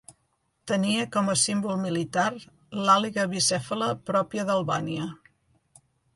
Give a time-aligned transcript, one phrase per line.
[0.69, 2.23] Tenia com a símbol militar
[2.87, 5.09] l'àliga bicèfala pròpia d'Albània.